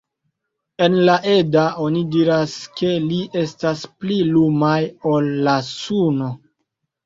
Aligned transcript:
En 0.85 0.95
la 1.09 1.17
Edda 1.33 1.65
oni 1.83 2.01
diras 2.15 2.57
ke 2.81 2.91
ili 3.01 3.21
estas 3.43 3.87
pli 4.01 4.19
lumaj 4.33 4.75
ol 5.15 5.33
la 5.51 5.59
suno. 5.73 6.35